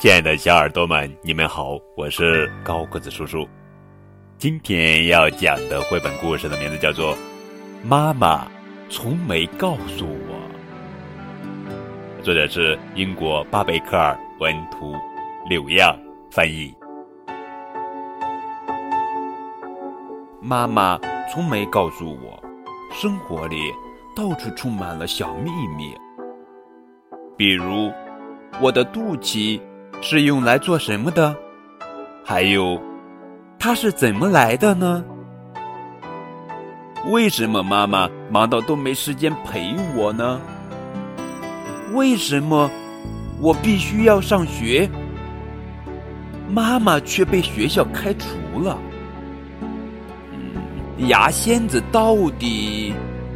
[0.00, 3.44] 亲爱的小耳朵们，你们好，我是高个子叔叔。
[4.36, 7.16] 今天要讲的绘本故事的名字叫做
[7.82, 8.46] 《妈妈
[8.88, 10.38] 从没告诉我》，
[12.22, 14.94] 作者是英国巴贝克尔文图，
[15.48, 15.98] 柳样
[16.30, 16.72] 翻译。
[20.40, 20.96] 妈妈
[21.28, 22.40] 从没告诉我，
[22.92, 23.56] 生活里
[24.14, 25.92] 到处充满了小秘密，
[27.36, 27.90] 比如
[28.60, 29.60] 我的肚脐。
[30.00, 31.34] 是用来做什么的？
[32.24, 32.80] 还有，
[33.58, 35.04] 它是怎么来的呢？
[37.06, 40.40] 为什么妈妈忙到都没时间陪我呢？
[41.94, 42.70] 为什么
[43.40, 44.88] 我必须要上学，
[46.50, 48.78] 妈妈却被学校开除了？
[51.06, 52.92] 牙仙子到底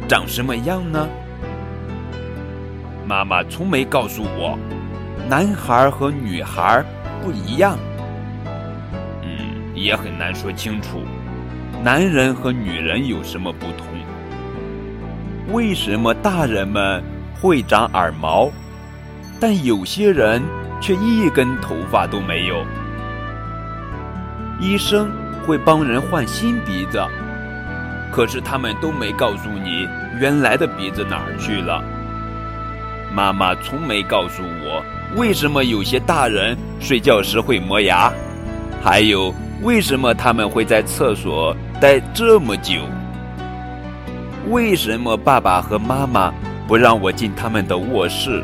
[0.07, 1.07] 长什么样呢？
[3.07, 4.57] 妈妈从没告诉我。
[5.29, 6.83] 男孩和女孩
[7.21, 7.77] 不一样，
[9.21, 11.01] 嗯，也很难说清楚。
[11.83, 13.87] 男人和女人有什么不同？
[15.51, 17.03] 为什么大人们
[17.39, 18.49] 会长耳毛，
[19.39, 20.41] 但有些人
[20.79, 22.65] 却一根头发都没有？
[24.59, 25.11] 医生
[25.45, 27.01] 会帮人换新鼻子，
[28.11, 29.87] 可是他们都没告诉你
[30.19, 31.83] 原来的鼻子哪儿去了。
[33.13, 34.83] 妈妈从没告诉我。
[35.15, 38.11] 为什么有些大人睡觉时会磨牙？
[38.81, 42.81] 还有，为什么他们会在厕所待这么久？
[44.49, 46.33] 为什么爸爸和妈妈
[46.67, 48.43] 不让我进他们的卧室？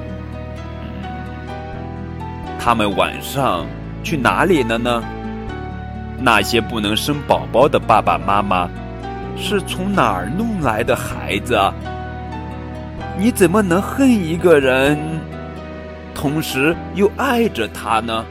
[2.60, 3.66] 他们晚上
[4.04, 5.04] 去哪里了呢？
[6.20, 8.70] 那些不能生宝宝的爸爸妈妈
[9.36, 11.60] 是从哪儿弄来的孩子？
[13.18, 15.19] 你怎么能恨一个人？
[16.20, 18.26] 同时又爱着他呢？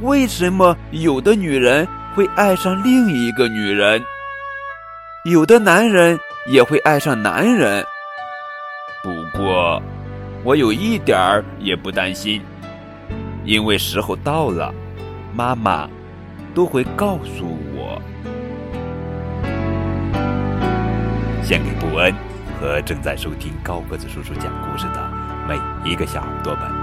[0.00, 4.00] 为什么有的女人会爱上另一个女人，
[5.24, 6.16] 有的男人
[6.46, 7.84] 也会爱上男人？
[9.02, 9.82] 不过，
[10.44, 12.40] 我有一点儿也不担心，
[13.44, 14.72] 因为时候到了，
[15.34, 15.90] 妈妈
[16.54, 17.44] 都会告诉
[17.74, 18.00] 我。
[21.42, 22.14] 献给布恩
[22.60, 25.11] 和正在收听高个子叔叔讲故事的。
[25.46, 26.81] 每一个小耳朵们。